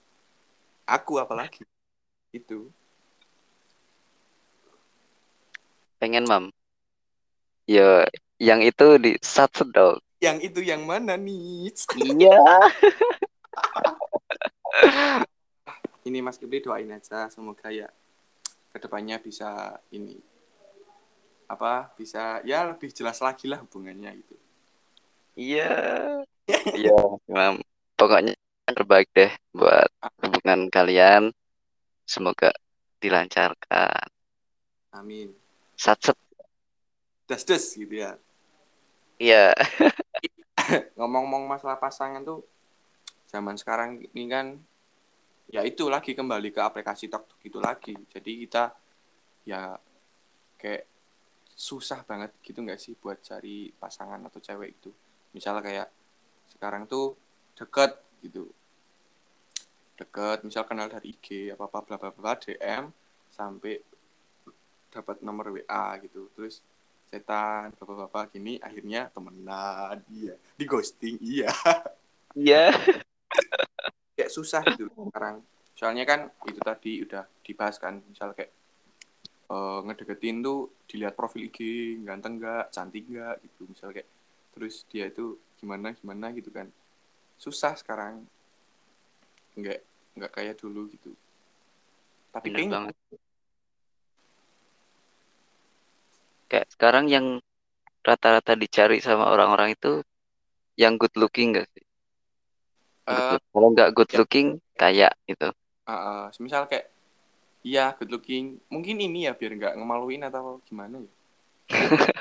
[0.90, 1.64] Aku apalagi
[2.34, 2.68] itu.
[6.04, 6.52] pengen mam
[7.64, 8.04] ya
[8.36, 11.72] yang itu di satu dong Yang itu yang mana nih?
[11.96, 12.44] iya
[16.04, 17.88] Ini Mas Kibli doain aja semoga ya
[18.74, 20.18] ke depannya bisa ini
[21.46, 24.36] apa bisa ya lebih jelas lagi lah hubungannya gitu.
[25.38, 25.70] iya
[26.80, 26.98] iya
[27.30, 27.62] mam
[27.94, 28.34] pokoknya
[28.66, 29.88] terbaik deh buat
[30.26, 31.30] hubungan kalian
[32.10, 32.50] semoga
[32.98, 34.10] dilancarkan
[34.98, 35.30] Amin.
[35.78, 36.18] satset
[37.24, 38.20] Das das gitu ya.
[39.16, 39.56] Iya.
[41.00, 42.44] ngomong-ngomong masalah pasangan tuh
[43.32, 44.60] zaman sekarang ini kan
[45.50, 47.96] ya itu lagi kembali ke aplikasi TokTok itu lagi.
[48.10, 48.72] Jadi kita
[49.44, 49.76] ya
[50.56, 50.88] kayak
[51.54, 54.90] susah banget gitu nggak sih buat cari pasangan atau cewek itu?
[55.36, 55.90] Misalnya kayak
[56.54, 57.18] sekarang tuh
[57.58, 58.50] deket gitu.
[60.00, 62.90] Deket misal kenal dari IG apa apa bla bla bla DM
[63.34, 63.82] sampai
[64.94, 66.30] dapat nomor WA gitu.
[66.38, 66.62] Terus
[67.14, 70.02] setan bapak bapak gini akhirnya temenan.
[70.10, 71.54] Iya di ghosting iya.
[72.34, 72.74] Iya.
[74.14, 75.42] kayak susah gitu sekarang.
[75.74, 78.54] Soalnya kan itu tadi udah dibahas kan misal kayak
[79.50, 81.60] eh, ngedeketin tuh dilihat profil IG
[82.06, 84.10] ganteng nggak cantik nggak gitu misal kayak
[84.54, 86.70] terus dia itu gimana gimana gitu kan.
[87.42, 88.22] Susah sekarang.
[89.58, 89.82] Nggak
[90.14, 91.12] nggak kayak dulu gitu.
[92.34, 92.96] Tapi Bener pengen banget.
[96.50, 97.42] Kayak sekarang yang
[98.06, 100.04] rata-rata dicari sama orang-orang itu
[100.78, 101.86] yang good looking gak sih?
[103.04, 103.36] Eh.
[103.36, 104.48] Kalau nggak good ya looking,
[104.80, 105.52] kayak gitu.
[105.84, 106.88] eh, eh, misal kayak
[107.64, 111.12] iya good looking mungkin ini ya biar nggak ngemaluin atau gimana ya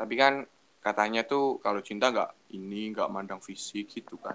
[0.00, 0.48] tapi kan
[0.80, 4.32] katanya tuh kalau cinta nggak ini nggak mandang fisik gitu kan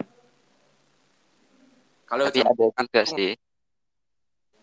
[2.06, 3.34] kalau Tapi ada juga sih.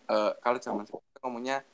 [0.06, 1.66] eh, kalau zaman sekarang ngomongnya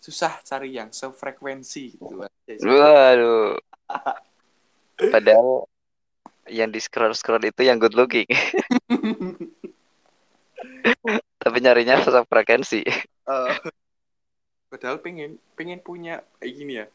[0.00, 2.52] susah cari yang sefrekuensi gitu aja.
[2.60, 3.56] Waduh.
[5.12, 5.68] Padahal
[6.48, 8.28] yang di scroll scroll itu yang good looking.
[11.44, 12.82] Tapi nyarinya sosok frekuensi.
[13.24, 13.56] Eh,
[14.74, 16.86] padahal pengen pengen punya kayak gini ya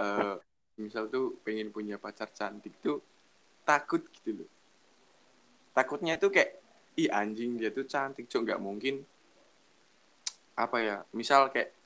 [0.00, 0.34] eh,
[0.80, 3.04] misal tuh pengen punya pacar cantik tuh
[3.60, 4.48] takut gitu loh
[5.76, 6.64] takutnya tuh kayak
[6.96, 9.04] ih anjing dia tuh cantik cok nggak mungkin
[10.56, 11.76] apa ya misal kayak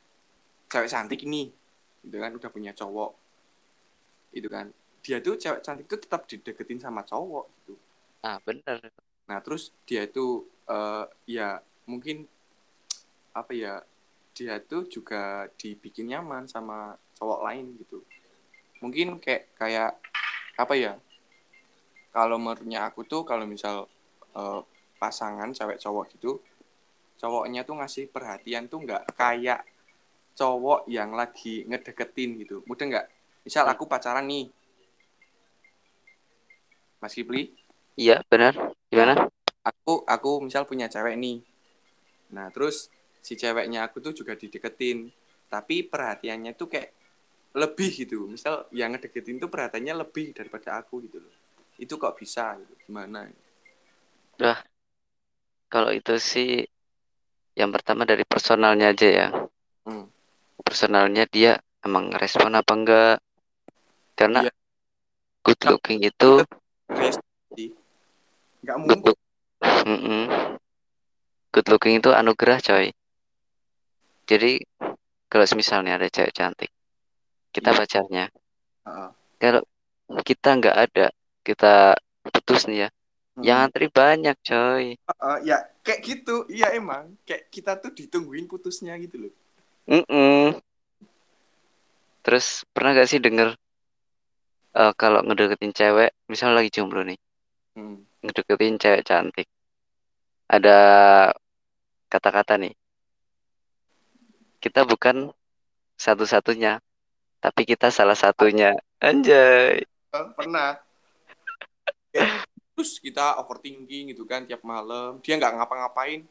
[0.71, 1.51] cewek cantik ini
[2.07, 3.13] gitu kan udah punya cowok
[4.39, 4.71] itu kan
[5.09, 7.81] dia tuh cewek cantik tuh tetap dideketin sama cowok gitu.
[8.21, 8.93] Ah, bener.
[9.25, 12.29] nah terus dia itu eh, ya mungkin
[13.33, 13.81] apa ya
[14.37, 18.05] dia tuh juga dibikin nyaman sama cowok lain gitu.
[18.85, 19.97] Mungkin kayak kayak
[20.61, 20.93] apa ya
[22.13, 23.89] kalau menurutnya aku tuh kalau misal
[24.37, 24.61] eh,
[25.01, 26.37] pasangan cewek cowok gitu
[27.19, 29.67] cowoknya tuh ngasih perhatian tuh nggak kayak
[30.39, 32.63] cowok yang lagi ngedeketin gitu.
[32.71, 33.07] Mudah nggak?
[33.43, 34.47] Misal aku pacaran nih
[37.03, 37.55] Mas Kipli
[37.99, 38.55] Iya, benar.
[38.91, 39.27] Gimana?
[39.69, 41.39] aku aku misal punya cewek nih
[42.33, 42.89] nah terus
[43.25, 45.09] si ceweknya aku tuh juga dideketin
[45.49, 46.93] tapi perhatiannya tuh kayak
[47.57, 51.35] lebih gitu misal yang ngedeketin tuh perhatiannya lebih daripada aku gitu loh
[51.81, 53.29] itu kok bisa gitu gimana
[54.39, 54.63] Wah,
[55.67, 56.63] kalau itu sih
[57.59, 59.29] yang pertama dari personalnya aja ya.
[59.83, 60.07] hmm.
[60.63, 63.17] Personalnya dia emang respon apa enggak?
[64.15, 64.55] Karena iya
[65.43, 66.45] good kalau looking itu
[66.93, 67.21] rest
[67.57, 67.71] sih
[68.65, 69.19] nggak good mungkin look,
[69.87, 70.23] Mm-mm.
[71.53, 72.87] good looking itu anugerah coy.
[74.29, 74.61] Jadi
[75.29, 76.71] kalau misalnya ada cewek cantik,
[77.53, 78.25] kita iya pacarnya.
[78.85, 79.11] Heeh.
[79.41, 79.63] Kalau
[80.25, 81.07] kita nggak ada,
[81.45, 81.97] kita
[82.29, 82.89] putus nih ya.
[83.39, 83.65] Yang Hmm.
[83.71, 84.85] antri banyak coy.
[85.09, 89.33] Heeh, ya kayak gitu iya emang kayak kita tuh ditungguin putusnya gitu loh
[89.89, 90.53] Mm-mm.
[92.21, 93.57] Terus pernah gak sih denger
[94.79, 97.19] eh, kalau ngedeketin cewek, misalnya lagi jomblo nih,
[97.75, 98.23] hmm.
[98.23, 99.49] ngedeketin cewek cantik,
[100.47, 100.79] ada
[102.09, 102.75] kata-kata nih,
[104.63, 105.35] kita bukan
[105.99, 106.79] satu-satunya,
[107.39, 108.75] tapi kita salah satunya.
[108.99, 109.83] Anjay.
[109.87, 110.79] Eh, pernah.
[112.11, 115.19] Kayak terus kita overthinking gitu kan tiap malam.
[115.23, 116.27] Dia nggak ngapa-ngapain.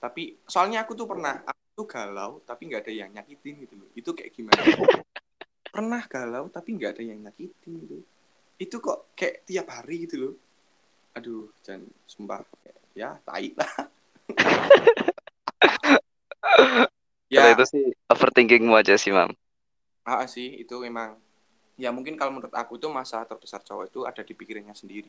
[0.00, 3.88] Tapi soalnya aku tuh pernah aku tuh galau tapi nggak ada yang nyakitin gitu loh.
[3.94, 4.58] Itu kayak gimana
[5.80, 8.04] pernah galau tapi nggak ada yang nyakitin gitu.
[8.60, 10.34] Itu kok kayak tiap hari gitu loh.
[11.16, 12.44] Aduh jangan sumpah.
[12.92, 13.72] Ya tai lah.
[17.30, 17.54] Ya.
[17.54, 19.30] itu sih overthinkingmu aja sih, Mam.
[20.02, 21.14] ah, sih itu memang.
[21.78, 25.06] Ya mungkin kalau menurut aku tuh masalah terbesar cowok itu ada di pikirannya sendiri.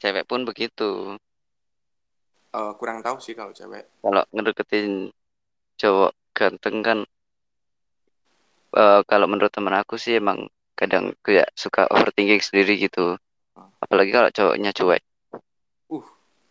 [0.00, 1.20] Cewek pun begitu.
[2.48, 4.00] Eh, kurang tahu sih kalau cewek.
[4.00, 5.12] Kalau ngedeketin
[5.76, 6.98] cowok ganteng kan,
[8.76, 13.16] eh, kalau menurut temen aku sih emang kadang kayak suka overthinking sendiri gitu.
[13.84, 15.02] Apalagi kalau cowoknya cuek.
[15.96, 16.06] uh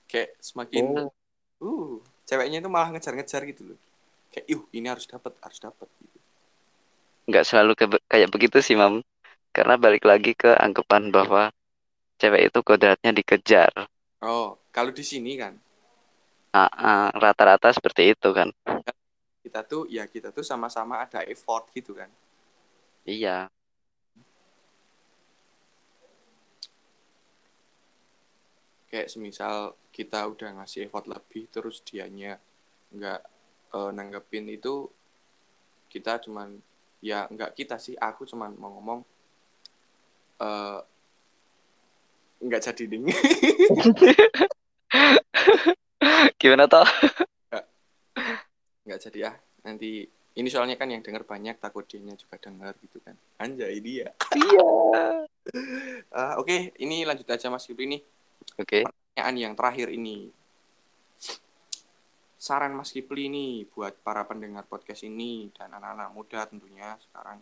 [0.10, 1.12] kayak semakin Oh.
[1.67, 1.93] uh
[2.30, 3.80] ceweknya itu malah ngejar-ngejar gitu loh
[4.32, 6.17] kayak yuh ini harus dapat harus dapat gitu
[7.30, 8.95] Nggak selalu ke- kayak begitu sih, Mam.
[9.56, 11.43] Karena balik lagi ke anggapan bahwa
[12.21, 13.71] cewek itu kodratnya dikejar.
[14.32, 15.53] oh kalau di sini kan
[16.62, 18.49] Ah, ah, rata-rata seperti itu kan.
[19.47, 22.12] Kita tuh ya kita tuh sama-sama ada effort gitu kan.
[23.07, 23.47] Iya.
[28.88, 32.39] kayak semisal kita udah ngasih effort lebih terus dianya
[32.95, 33.21] nggak
[33.75, 34.88] uh, nanggepin itu
[35.91, 36.55] kita cuman
[37.03, 38.99] ya nggak kita sih aku cuman mau ngomong
[40.41, 40.79] uh,
[42.38, 43.05] nggak jadi ding.
[46.39, 46.86] Gimana toh
[48.97, 52.97] nggak jadi ya nanti ini soalnya kan yang denger banyak takut dia juga denger gitu
[53.05, 58.01] kan anjay dia iya uh, oke okay, ini lanjut aja mas Yuri nih
[58.57, 58.81] Oke.
[58.81, 58.83] Okay.
[58.88, 60.31] Pertanyaan yang terakhir ini.
[62.38, 67.41] Saran Mas Kipli ini buat para pendengar podcast ini dan anak-anak muda tentunya sekarang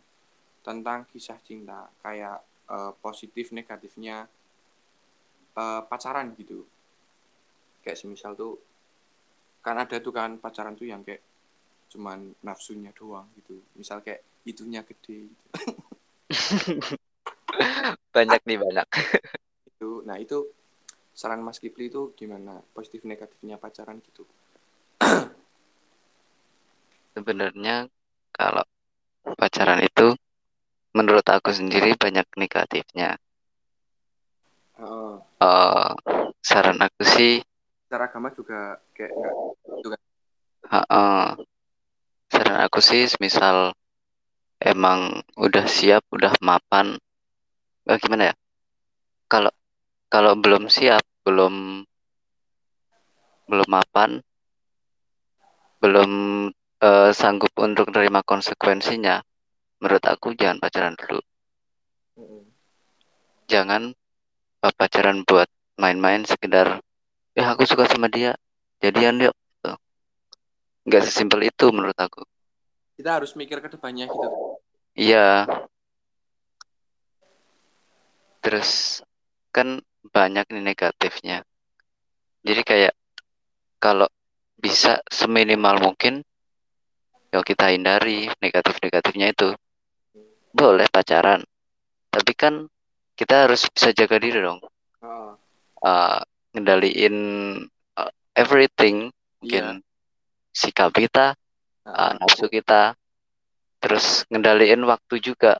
[0.65, 2.41] tentang kisah cinta kayak
[2.71, 4.25] uh, positif negatifnya
[5.53, 6.65] uh, pacaran gitu.
[7.85, 8.57] Kayak semisal tuh
[9.61, 11.21] kan ada tuh kan pacaran tuh yang kayak
[11.95, 13.63] cuman nafsunya doang gitu.
[13.79, 15.45] Misal kayak itunya gede gitu.
[18.15, 18.87] banyak nih banyak.
[19.75, 20.49] itu nah itu
[21.11, 24.23] saran Mas Kipli itu gimana positif negatifnya pacaran gitu
[27.13, 27.91] sebenarnya
[28.31, 28.65] kalau
[29.37, 30.17] pacaran itu
[30.95, 33.19] menurut aku sendiri banyak negatifnya
[34.81, 35.91] uh, uh,
[36.39, 37.43] saran aku sih
[37.85, 40.01] secara agama juga kayak enggak kan
[40.71, 41.27] uh, uh,
[42.35, 43.71] saran aku sih misal
[44.59, 46.99] emang udah siap udah mapan
[47.87, 48.35] uh, gimana ya?
[49.31, 49.51] Kalau
[50.11, 51.87] kalau belum siap belum
[53.47, 54.19] belum mapan
[55.79, 56.11] belum
[56.83, 59.23] uh, sanggup untuk menerima konsekuensinya
[59.79, 61.23] menurut aku jangan pacaran dulu.
[63.47, 63.95] Jangan
[64.59, 65.47] uh, pacaran buat
[65.79, 66.83] main-main sekedar
[67.31, 68.35] ya aku suka sama dia
[68.83, 69.35] jadian yuk
[70.85, 72.21] nggak sesimpel itu menurut aku
[72.95, 74.29] kita harus mikir ke depannya gitu
[74.95, 75.49] iya
[78.45, 79.01] terus
[79.49, 81.41] kan banyak nih negatifnya.
[82.45, 82.93] Jadi kayak
[83.81, 84.05] kalau
[84.59, 86.21] bisa seminimal mungkin
[87.33, 89.49] ya kita hindari negatif-negatifnya itu.
[90.55, 91.41] Boleh pacaran.
[92.13, 92.69] Tapi kan
[93.17, 94.61] kita harus bisa jaga diri dong.
[95.01, 95.33] Uh.
[95.81, 96.21] Uh,
[96.55, 97.15] ngendaliin
[97.99, 99.11] uh, everything
[99.43, 99.94] mungkin yeah.
[100.55, 101.35] Sikap kita,
[101.83, 102.95] uh, nafsu kita,
[103.83, 105.59] terus ngendaliin waktu juga.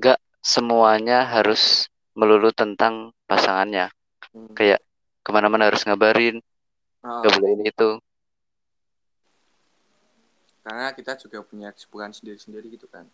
[0.00, 3.90] Gak semuanya harus melulu tentang pasangannya
[4.30, 4.54] hmm.
[4.54, 4.80] kayak
[5.24, 6.38] ke mana-mana harus ngabarin
[7.02, 7.22] oh.
[7.26, 7.90] gak boleh ini itu
[10.64, 13.04] karena kita juga punya kesibukan sendiri-sendiri gitu kan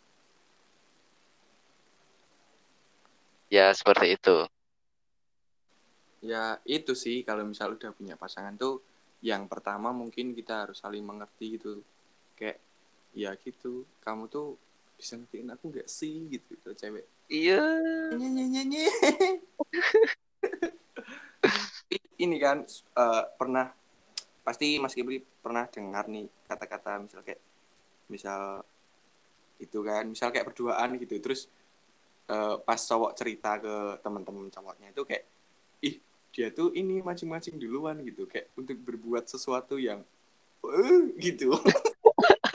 [3.48, 4.37] ya seperti itu
[6.20, 8.85] ya itu sih kalau misal udah punya pasangan tuh
[9.20, 11.80] yang pertama mungkin kita harus saling mengerti gitu.
[12.37, 12.59] Kayak
[13.11, 14.54] ya gitu kamu tuh
[15.00, 17.09] bisa ngertiin aku gak sih gitu gitu cewek.
[17.33, 17.62] Iya.
[18.20, 18.85] Nyanyi
[22.20, 22.68] ini kan
[23.00, 23.72] uh, pernah
[24.44, 27.40] pasti Mas Kibri pernah dengar nih kata-kata misal kayak
[28.12, 28.61] misal
[29.56, 31.16] itu kan misal kayak berduaan gitu.
[31.16, 31.48] Terus
[32.28, 35.24] uh, pas cowok cerita ke teman-teman cowoknya itu kayak
[35.80, 35.96] ih
[36.31, 40.03] dia tuh ini mancing-mancing duluan gitu kayak untuk berbuat sesuatu yang
[40.62, 41.55] uh, gitu.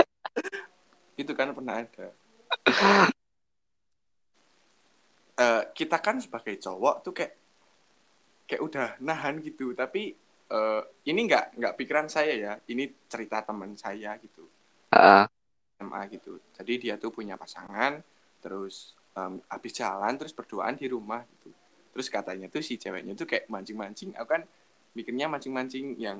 [1.21, 2.07] Itu kan pernah ada.
[5.35, 7.33] Uh, kita kan sebagai cowok tuh kayak
[8.47, 9.75] kayak udah nahan gitu.
[9.75, 10.15] Tapi
[10.51, 12.53] uh, ini nggak nggak pikiran saya ya.
[12.71, 14.47] Ini cerita teman saya gitu.
[14.95, 15.27] Uh.
[15.75, 16.39] SMA gitu.
[16.55, 17.99] Jadi dia tuh punya pasangan
[18.39, 21.49] terus um, habis jalan terus berduaan di rumah gitu
[21.95, 24.43] terus katanya tuh si ceweknya tuh kayak mancing-mancing aku kan
[24.91, 26.19] mikirnya mancing-mancing yang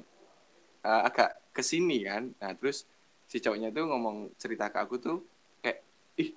[0.87, 2.31] uh, agak ke sini kan.
[2.39, 2.87] Nah terus
[3.27, 5.19] si cowoknya tuh ngomong cerita ke aku tuh
[6.15, 6.31] ih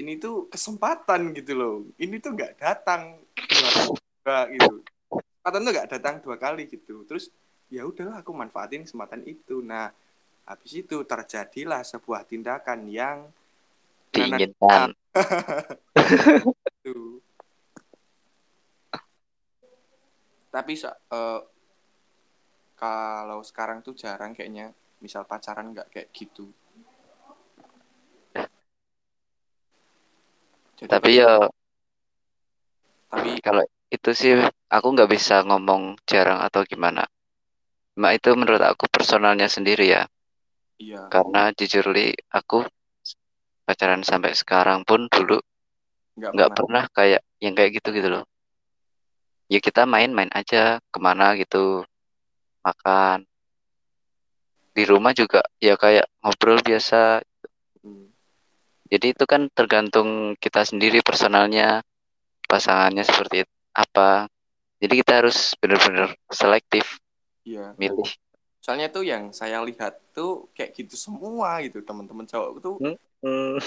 [0.00, 1.76] ini tuh kesempatan gitu loh.
[1.96, 4.84] Ini tuh nggak datang dua, gitu.
[5.08, 7.08] Kesempatan tuh nggak datang dua kali gitu.
[7.08, 7.32] Terus
[7.72, 9.64] ya udahlah aku manfaatin kesempatan itu.
[9.64, 9.88] Nah
[10.44, 13.28] habis itu terjadilah sebuah tindakan yang
[14.10, 14.90] diinginkan
[20.50, 21.40] tapi uh,
[22.74, 26.50] kalau sekarang tuh jarang kayaknya misal pacaran nggak kayak gitu.
[30.80, 31.46] Jadi tapi ya
[33.10, 34.32] tapi kalau itu sih
[34.70, 37.06] aku nggak bisa ngomong jarang atau gimana.
[37.94, 40.02] Cuma itu menurut aku personalnya sendiri ya.
[40.80, 41.12] Iya.
[41.12, 42.64] Karena jujur li aku
[43.68, 45.38] pacaran sampai sekarang pun dulu
[46.16, 46.56] nggak pernah.
[46.56, 48.24] pernah kayak yang kayak gitu gitu loh
[49.50, 51.82] ya kita main-main aja ke mana gitu
[52.62, 53.26] makan
[54.70, 57.26] di rumah juga ya kayak ngobrol biasa
[58.90, 61.78] Jadi itu kan tergantung kita sendiri personalnya,
[62.50, 64.26] pasangannya seperti apa.
[64.82, 66.98] Jadi kita harus benar-benar selektif
[67.46, 67.78] Iya.
[67.78, 68.10] milih.
[68.58, 72.76] Soalnya tuh yang saya lihat tuh kayak gitu semua gitu teman-teman cowok tuh.
[73.22, 73.62] Hmm,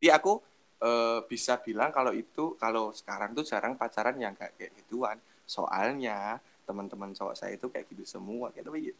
[0.00, 0.40] Jadi aku
[0.82, 5.16] eh, bisa bilang kalau itu kalau sekarang tuh jarang pacaran yang kayak kayak gituan.
[5.46, 8.94] Soalnya teman-teman cowok saya itu kayak gitu semua kayak tapi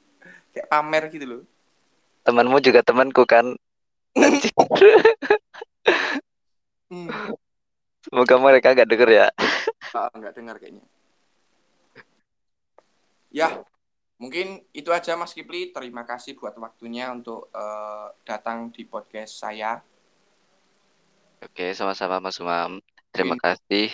[0.55, 1.43] kayak pamer gitu loh.
[2.23, 3.51] temanmu juga temanku kan.
[6.93, 7.09] Hmm.
[8.05, 9.27] Semoga mereka gak denger ya.
[9.97, 10.85] Ah, nggak dengar kayaknya.
[13.33, 13.65] Ya,
[14.21, 15.73] mungkin itu aja Mas Kipli.
[15.73, 19.81] Terima kasih buat waktunya untuk eh, datang di podcast saya.
[21.43, 22.79] Oke, sama-sama Mas Umam.
[23.11, 23.43] Terima Oke.
[23.51, 23.91] kasih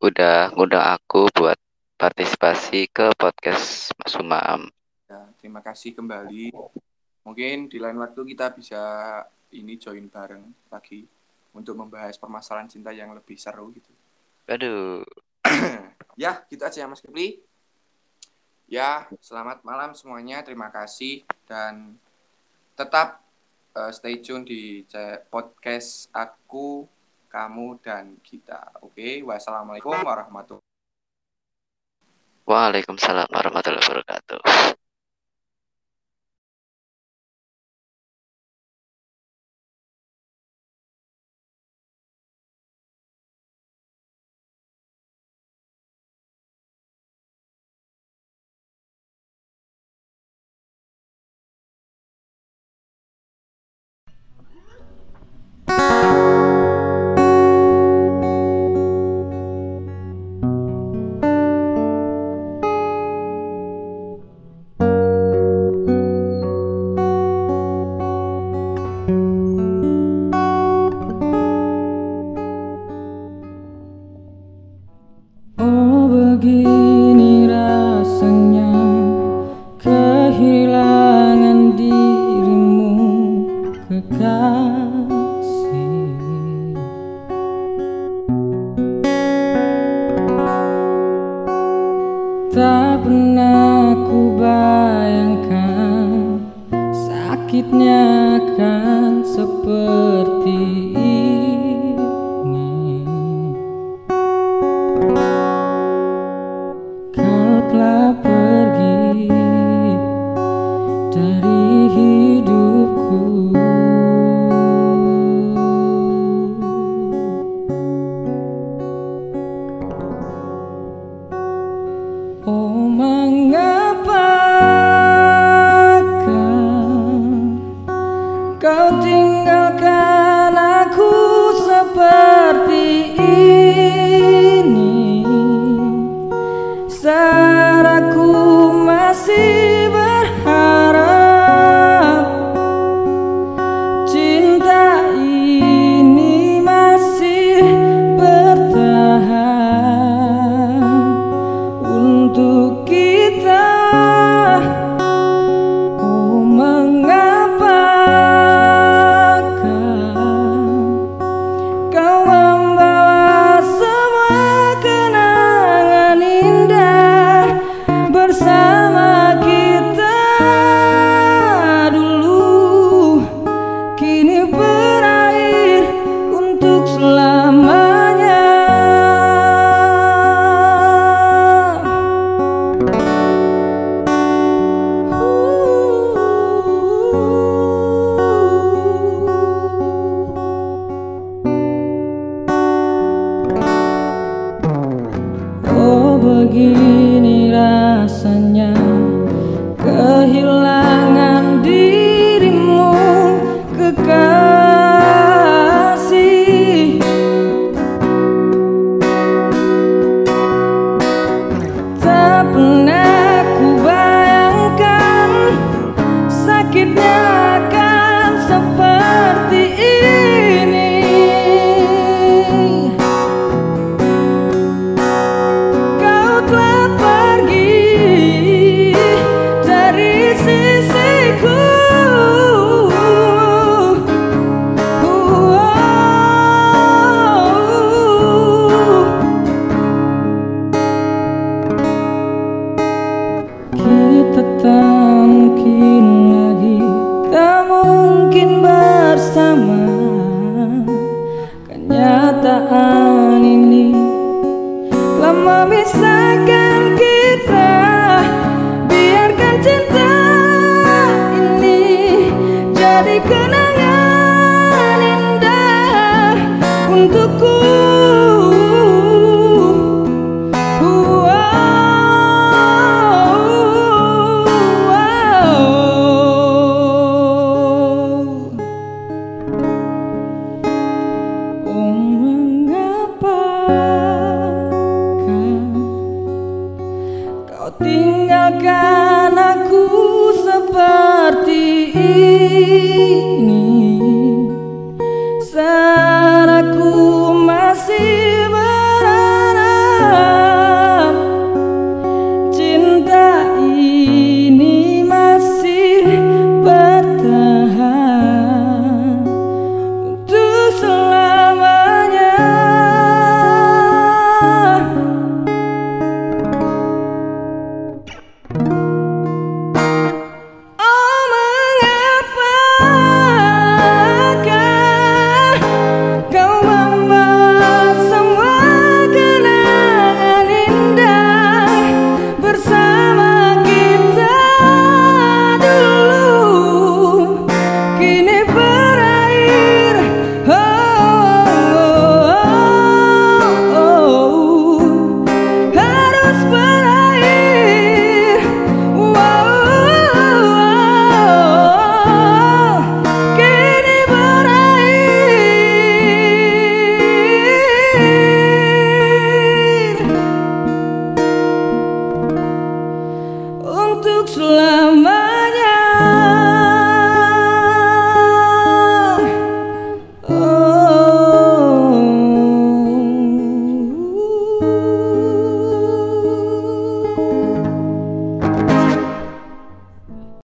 [0.00, 1.60] udah ngundang aku buat
[2.00, 4.72] partisipasi ke podcast Mas Umam.
[5.04, 6.48] Ya, terima kasih kembali.
[7.28, 8.80] Mungkin di lain waktu kita bisa
[9.52, 11.04] ini join bareng lagi
[11.52, 13.92] untuk membahas permasalahan cinta yang lebih seru gitu.
[14.48, 15.04] Aduh,
[16.18, 17.44] Ya, gitu aja ya Mas Kipli.
[18.64, 20.40] Ya, selamat malam semuanya.
[20.40, 22.00] Terima kasih dan
[22.72, 23.27] tetap
[23.78, 24.82] eh, stay tune di
[25.30, 26.82] podcast aku,
[27.30, 28.74] kamu dan kita.
[28.82, 30.66] Oke, wassalamualaikum warahmatullahi
[32.48, 34.40] Waalaikumsalam warahmatullahi wabarakatuh.